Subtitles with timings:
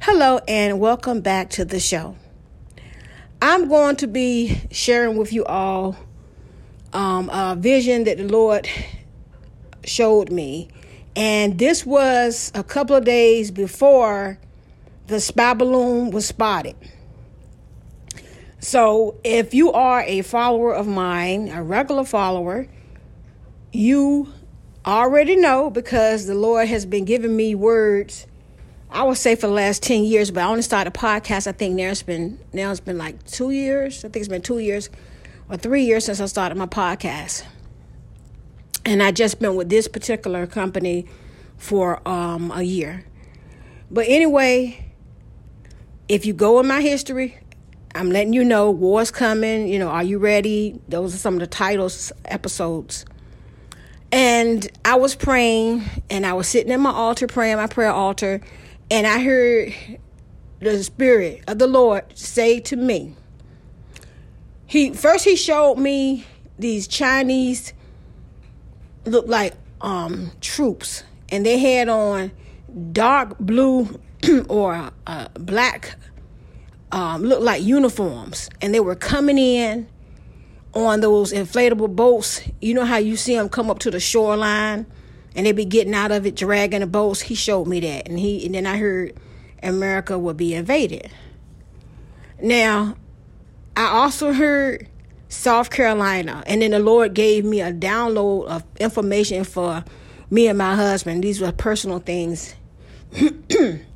[0.00, 2.14] Hello, and welcome back to the show.
[3.42, 5.96] I'm going to be sharing with you all
[6.92, 8.68] um, a vision that the Lord
[9.84, 10.68] showed me.
[11.16, 14.38] And this was a couple of days before
[15.08, 16.76] the spy balloon was spotted.
[18.60, 22.68] So, if you are a follower of mine, a regular follower,
[23.72, 24.32] you
[24.86, 28.28] already know because the Lord has been giving me words.
[28.90, 31.46] I would say for the last 10 years, but I only started a podcast.
[31.46, 33.98] I think now it's been now it's been like two years.
[34.04, 34.88] I think it's been two years
[35.50, 37.44] or three years since I started my podcast.
[38.84, 41.06] And I just been with this particular company
[41.58, 43.04] for um, a year.
[43.90, 44.92] But anyway,
[46.08, 47.38] if you go in my history,
[47.94, 49.68] I'm letting you know war's coming.
[49.68, 50.80] You know, are you ready?
[50.88, 53.04] Those are some of the titles episodes.
[54.10, 58.40] And I was praying, and I was sitting at my altar praying my prayer altar,
[58.90, 59.74] and I heard
[60.60, 63.14] the Spirit of the Lord say to me.
[64.66, 66.26] He first he showed me
[66.58, 67.72] these Chinese
[69.04, 72.32] look like um troops, and they had on
[72.92, 74.00] dark blue
[74.48, 75.96] or uh, black
[76.92, 79.88] um, looked like uniforms, and they were coming in
[80.74, 82.40] on those inflatable boats.
[82.60, 84.86] You know how you see them come up to the shoreline,
[85.34, 87.20] and they be getting out of it, dragging the boats.
[87.20, 89.14] He showed me that, and he and then I heard
[89.62, 91.10] America would be invaded.
[92.40, 92.96] Now,
[93.76, 94.88] I also heard
[95.28, 99.84] South Carolina, and then the Lord gave me a download of information for
[100.30, 101.24] me and my husband.
[101.24, 102.54] These were personal things.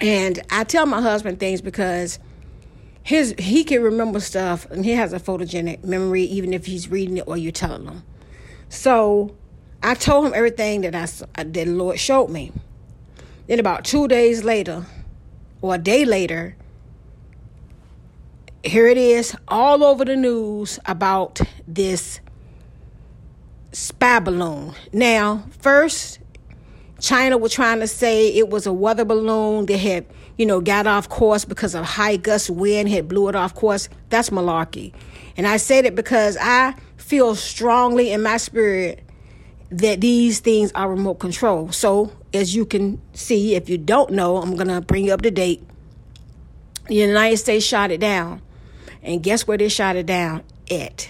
[0.00, 2.18] And I tell my husband things because
[3.02, 7.18] his he can remember stuff and he has a photogenic memory even if he's reading
[7.18, 8.02] it or you're telling him.
[8.68, 9.36] So
[9.84, 12.52] I told him everything that I that the Lord showed me.
[13.46, 14.86] Then about two days later,
[15.60, 16.56] or a day later,
[18.64, 22.20] here it is all over the news about this
[23.72, 24.72] spy balloon.
[24.94, 26.18] Now, first
[26.98, 30.06] China was trying to say it was a weather balloon that had,
[30.38, 33.90] you know, got off course because of high gust wind had blew it off course.
[34.08, 34.94] That's malarkey.
[35.36, 39.03] And I said it because I feel strongly in my spirit
[39.70, 41.72] that these things are remote control.
[41.72, 45.22] So, as you can see, if you don't know, I'm going to bring you up
[45.22, 45.62] to date.
[46.86, 48.42] The United States shot it down.
[49.02, 51.08] And guess where they shot it down at?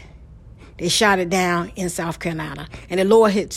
[0.78, 2.68] They shot it down in South Carolina.
[2.90, 3.54] And the Lord had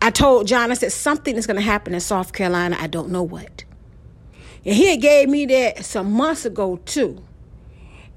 [0.00, 2.76] I told John, I said, something is going to happen in South Carolina.
[2.80, 3.64] I don't know what.
[4.64, 7.22] And he gave me that some months ago, too.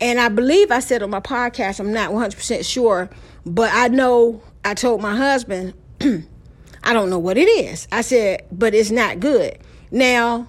[0.01, 3.09] And I believe I said on my podcast, I'm not 100% sure,
[3.45, 7.87] but I know I told my husband, I don't know what it is.
[7.91, 9.57] I said, but it's not good.
[9.91, 10.47] Now,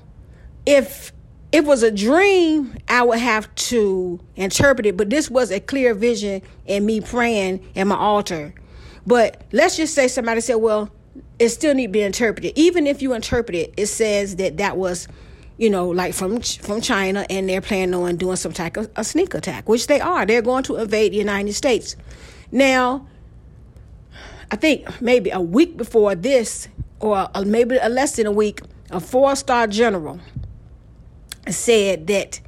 [0.67, 1.12] if
[1.53, 5.95] it was a dream, I would have to interpret it, but this was a clear
[5.95, 8.53] vision in me praying at my altar.
[9.07, 10.91] But let's just say somebody said, well,
[11.39, 12.53] it still need to be interpreted.
[12.57, 15.07] Even if you interpret it, it says that that was,
[15.57, 19.05] you know, like from from China, and they're planning on doing some type of a
[19.05, 20.27] sneak attack, which they are.
[20.27, 21.97] They're going to invade the United States.
[22.51, 23.07] Now,
[24.51, 26.69] I think maybe a week before this,
[27.01, 30.21] or maybe less than a week, a four-star general
[31.49, 32.41] said that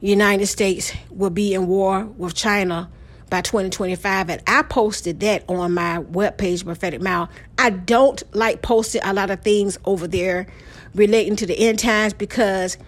[0.00, 2.90] the United States will be in war with China
[3.30, 4.30] by 2025.
[4.30, 7.30] And I posted that on my webpage, Prophetic Mouth.
[7.58, 10.46] I don't like posting a lot of things over there
[10.94, 12.78] relating to the end times because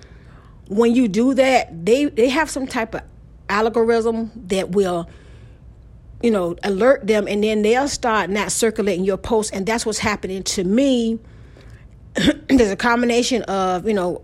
[0.68, 3.02] when you do that, they, they have some type of
[3.48, 5.08] algorithm that will
[6.26, 9.98] you know alert them and then they'll start not circulating your posts and that's what's
[9.98, 11.18] happening to me
[12.48, 14.22] there's a combination of you know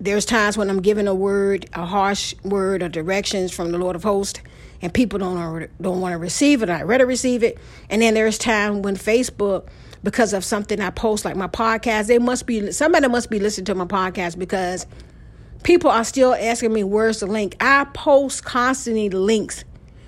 [0.00, 3.94] there's times when i'm giving a word a harsh word or directions from the lord
[3.94, 4.40] of hosts
[4.84, 6.68] and people don't don't want to receive it.
[6.68, 7.58] I'd rather receive it.
[7.88, 9.68] And then there's time when Facebook,
[10.02, 13.64] because of something I post like my podcast, they must be somebody must be listening
[13.64, 14.86] to my podcast because
[15.62, 17.56] people are still asking me where's the link.
[17.60, 19.64] I post constantly links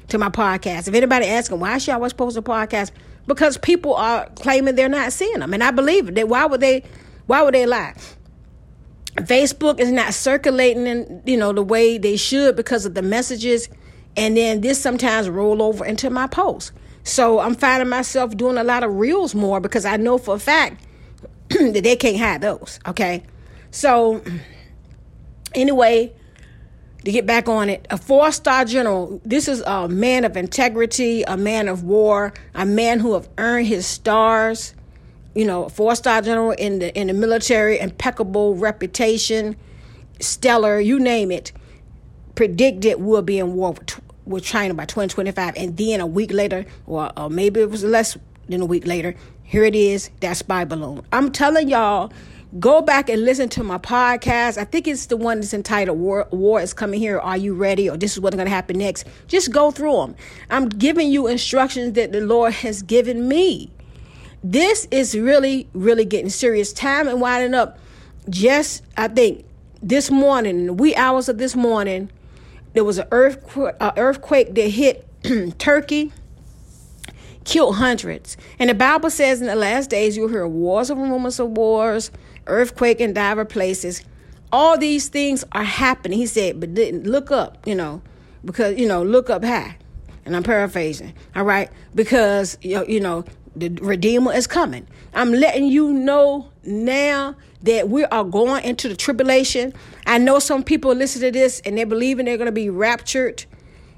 [0.08, 0.88] to my podcast.
[0.88, 2.90] If anybody asking why should I always post a podcast,
[3.26, 6.28] because people are claiming they're not seeing them, and I believe it.
[6.28, 6.84] Why would they?
[7.26, 7.94] Why would they lie?
[9.16, 13.68] Facebook is not circulating in, you know, the way they should because of the messages.
[14.16, 16.72] And then this sometimes roll over into my posts.
[17.02, 20.38] So I'm finding myself doing a lot of reels more because I know for a
[20.38, 20.84] fact
[21.48, 22.78] that they can't hide those.
[22.86, 23.22] Okay.
[23.70, 24.22] So
[25.54, 26.12] anyway,
[27.06, 31.22] to get back on it, a four star general, this is a man of integrity,
[31.22, 34.74] a man of war, a man who have earned his stars
[35.36, 39.54] you know, four star general in the in the military, impeccable reputation,
[40.18, 41.52] stellar, you name it,
[42.34, 45.54] predicted we'll be in war with, with China by 2025.
[45.56, 48.16] And then a week later, or, or maybe it was less
[48.48, 51.04] than a week later, here it is, that spy balloon.
[51.12, 52.10] I'm telling y'all,
[52.58, 54.58] go back and listen to my podcast.
[54.58, 57.18] I think it's the one that's entitled War, War is Coming Here.
[57.18, 57.88] Are you ready?
[57.90, 59.06] Or this is what's going to happen next.
[59.26, 60.16] Just go through them.
[60.50, 63.70] I'm giving you instructions that the Lord has given me
[64.52, 66.72] this is really, really getting serious.
[66.72, 67.78] Time and winding up.
[68.28, 69.44] Just, I think,
[69.82, 72.10] this morning, in the wee hours of this morning,
[72.72, 75.06] there was an earthquake, earthquake that hit
[75.58, 76.12] Turkey,
[77.46, 78.36] killed hundreds.
[78.58, 82.10] And the Bible says in the last days you'll hear wars and rumors of wars,
[82.46, 84.02] earthquake in diverse places.
[84.52, 86.18] All these things are happening.
[86.18, 88.02] He said, but didn't look up, you know,
[88.44, 89.78] because, you know, look up high.
[90.24, 91.70] And I'm paraphrasing, all right?
[91.94, 94.86] Because, you know, the Redeemer is coming.
[95.14, 99.72] I'm letting you know now that we are going into the tribulation.
[100.06, 103.44] I know some people listen to this and they're believing they're going to be raptured.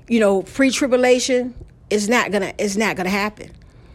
[0.06, 1.54] You know, pre-tribulation
[1.90, 3.50] is not gonna it's not gonna happen.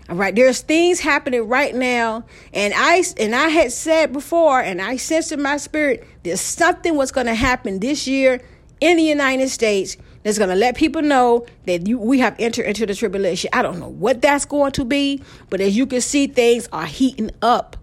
[0.10, 4.82] All right, there's things happening right now, and I and I had said before, and
[4.82, 8.42] I sensed in my spirit that something was going to happen this year
[8.82, 12.66] in the United States that's going to let people know that you, we have entered
[12.66, 13.50] into the tribulation.
[13.54, 16.86] I don't know what that's going to be, but as you can see, things are
[16.86, 17.78] heating up.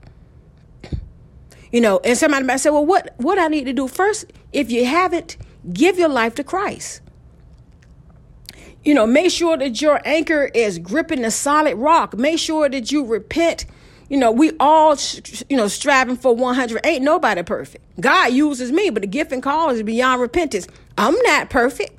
[1.73, 4.71] You know, and somebody might say, well, what, what I need to do first, if
[4.71, 5.37] you haven't,
[5.73, 7.01] give your life to Christ.
[8.85, 12.17] You know, make sure that your anchor is gripping the solid rock.
[12.17, 13.67] Make sure that you repent.
[14.09, 14.97] You know, we all,
[15.49, 16.85] you know, striving for 100.
[16.85, 17.85] Ain't nobody perfect.
[18.01, 20.67] God uses me, but the gift and call is beyond repentance.
[20.99, 21.93] I'm not perfect.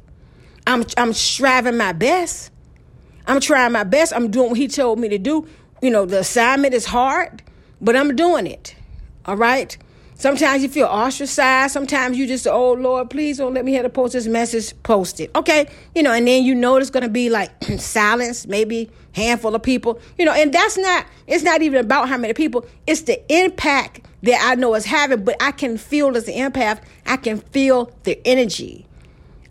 [0.67, 2.51] I'm I'm striving my best.
[3.27, 4.13] I'm trying my best.
[4.13, 5.47] I'm doing what he told me to do.
[5.81, 7.41] You know, the assignment is hard,
[7.79, 8.75] but I'm doing it.
[9.25, 9.77] All right.
[10.21, 11.73] Sometimes you feel ostracized.
[11.73, 14.71] Sometimes you just, oh Lord, please don't let me have to post this message.
[14.83, 15.67] Post it, okay?
[15.95, 19.99] You know, and then you know it's gonna be like silence, maybe handful of people.
[20.19, 21.07] You know, and that's not.
[21.25, 22.67] It's not even about how many people.
[22.85, 25.23] It's the impact that I know it's having.
[25.23, 26.83] But I can feel as an empath.
[27.07, 28.85] I can feel the energy.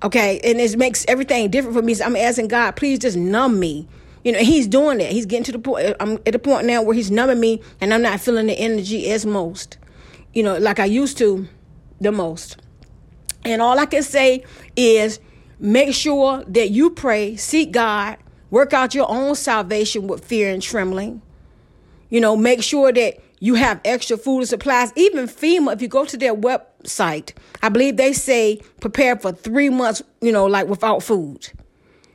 [0.04, 1.94] Okay, and it makes everything different for me.
[1.94, 3.88] So I'm asking God, please just numb me.
[4.22, 5.10] You know, he's doing that.
[5.10, 5.96] He's getting to the point.
[5.98, 9.10] I'm at the point now where he's numbing me, and I'm not feeling the energy
[9.10, 9.76] as most.
[10.32, 11.48] You know, like I used to,
[12.00, 12.56] the most.
[13.44, 14.44] And all I can say
[14.76, 15.20] is,
[15.58, 18.16] make sure that you pray, seek God,
[18.50, 21.22] work out your own salvation with fear and trembling.
[22.08, 24.92] You know, make sure that you have extra food and supplies.
[24.96, 27.32] Even FEMA, if you go to their website,
[27.62, 31.50] I believe they say prepare for three months, you know, like without food.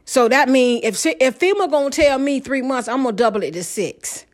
[0.06, 3.52] So that means if if FEMA gonna tell me three months, I'm gonna double it
[3.54, 4.26] to six.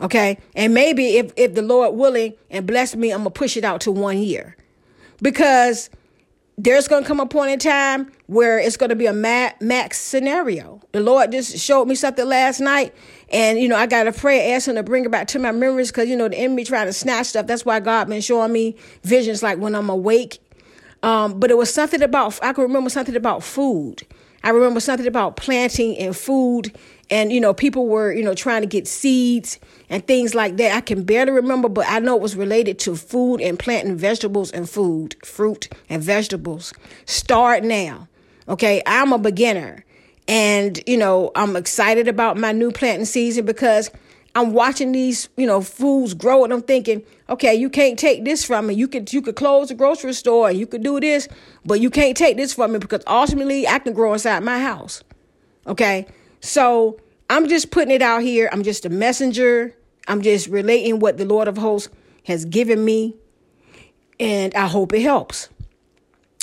[0.00, 3.64] Okay, and maybe if if the Lord willing and bless me, I'm gonna push it
[3.64, 4.56] out to one year,
[5.20, 5.90] because
[6.58, 9.96] there's going to come a point in time where it's going to be a max
[10.00, 10.80] scenario.
[10.90, 12.92] The Lord just showed me something last night,
[13.30, 15.92] and you know I got a prayer asking to bring it back to my memories
[15.92, 17.46] because you know the enemy trying to snatch stuff.
[17.46, 20.40] That's why God been showing me visions like when I'm awake.
[21.04, 24.04] Um, but it was something about I can remember something about food.
[24.42, 26.76] I remember something about planting and food
[27.10, 30.76] and you know people were you know trying to get seeds and things like that.
[30.76, 34.50] I can barely remember but i know it was related to food and planting vegetables
[34.50, 36.72] and food fruit and vegetables.
[37.06, 38.08] Start now
[38.48, 38.82] okay?
[38.86, 39.84] I'm a beginner.
[40.26, 43.90] And you know i'm excited about my new planting season because
[44.34, 48.44] i'm watching these you know foods grow and i'm thinking okay you can't take this
[48.44, 48.74] from me.
[48.74, 51.28] You could you could close the grocery store and you could do this
[51.64, 55.02] but you can't take this from me because ultimately i can grow inside my house
[55.66, 56.06] okay
[56.40, 58.48] so I'm just putting it out here.
[58.52, 59.74] I'm just a messenger.
[60.06, 61.92] I'm just relating what the Lord of hosts
[62.24, 63.16] has given me.
[64.18, 65.48] And I hope it helps.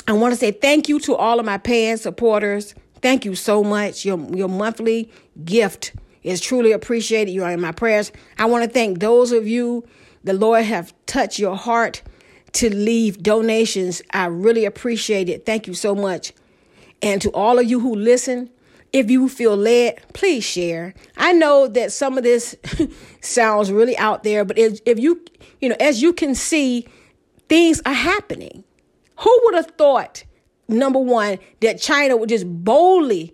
[0.08, 2.74] I want to say thank you to all of my paying supporters.
[3.02, 4.04] Thank you so much.
[4.04, 5.10] Your, your monthly
[5.44, 7.32] gift is truly appreciated.
[7.32, 8.12] You are in my prayers.
[8.38, 9.86] I want to thank those of you
[10.24, 12.02] the Lord have touched your heart
[12.52, 14.02] to leave donations.
[14.12, 15.46] I really appreciate it.
[15.46, 16.32] Thank you so much.
[17.02, 18.50] And to all of you who listen,
[18.92, 20.94] if you feel led, please share.
[21.16, 22.56] I know that some of this
[23.20, 25.24] sounds really out there, but if, if you,
[25.60, 26.86] you know, as you can see,
[27.48, 28.64] things are happening.
[29.20, 30.24] Who would have thought,
[30.68, 33.32] number one, that China would just boldly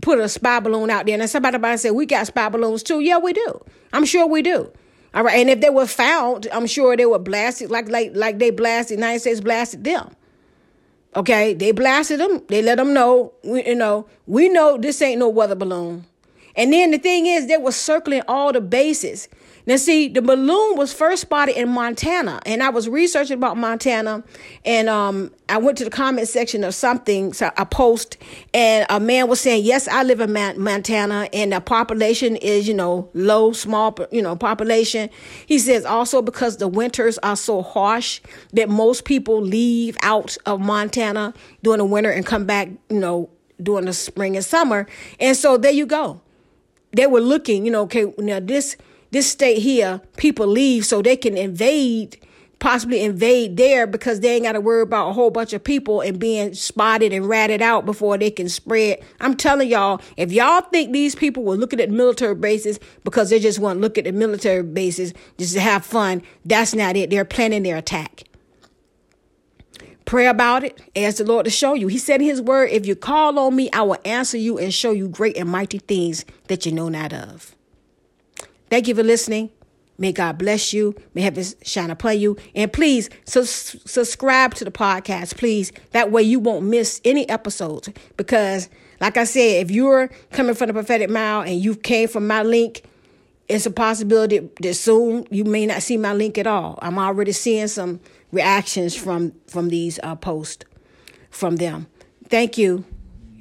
[0.00, 1.18] put a spy balloon out there?
[1.18, 3.00] And somebody might say, we got spy balloons too.
[3.00, 3.64] Yeah, we do.
[3.92, 4.72] I'm sure we do.
[5.14, 5.38] All right.
[5.38, 8.96] And if they were found, I'm sure they were blasted like like like they blasted,
[8.98, 10.14] United States blasted them.
[11.14, 12.42] Okay, they blasted them.
[12.48, 16.06] They let them know, we, you know, we know this ain't no weather balloon.
[16.56, 19.28] And then the thing is, they were circling all the bases.
[19.64, 24.24] Now, see, the balloon was first spotted in Montana, and I was researching about Montana,
[24.64, 28.16] and um, I went to the comment section of something, so a post,
[28.52, 32.74] and a man was saying, "Yes, I live in Montana, and the population is, you
[32.74, 35.10] know, low, small, you know, population."
[35.46, 38.20] He says also because the winters are so harsh
[38.54, 43.30] that most people leave out of Montana during the winter and come back, you know,
[43.62, 44.88] during the spring and summer,
[45.20, 46.20] and so there you go.
[46.94, 48.76] They were looking, you know, okay, now this
[49.12, 52.18] this state here, people leave so they can invade,
[52.60, 56.00] possibly invade there because they ain't got to worry about a whole bunch of people
[56.00, 59.04] and being spotted and ratted out before they can spread.
[59.20, 63.38] I'm telling y'all, if y'all think these people were looking at military bases because they
[63.38, 67.10] just want to look at the military bases just to have fun, that's not it.
[67.10, 68.24] They're planning their attack.
[70.06, 70.80] Pray about it.
[70.96, 71.88] Ask the Lord to show you.
[71.88, 74.72] He said in his word, if you call on me, I will answer you and
[74.72, 77.54] show you great and mighty things that you know not of.
[78.72, 79.50] Thank you for listening.
[79.98, 80.94] May God bless you.
[81.12, 82.38] May heaven shine upon you.
[82.54, 85.72] And please su- subscribe to the podcast, please.
[85.90, 87.90] That way you won't miss any episodes.
[88.16, 92.26] Because, like I said, if you're coming from the prophetic mile and you came from
[92.26, 92.84] my link,
[93.46, 96.78] it's a possibility that soon you may not see my link at all.
[96.80, 98.00] I'm already seeing some
[98.30, 100.64] reactions from from these uh, posts
[101.28, 101.88] from them.
[102.30, 102.86] Thank you.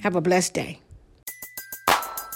[0.01, 0.80] Have a blessed day.